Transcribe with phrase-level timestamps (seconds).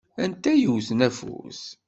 [0.23, 1.61] Anta i yewwten afus?